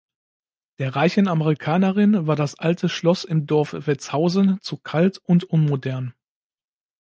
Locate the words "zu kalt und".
4.59-5.43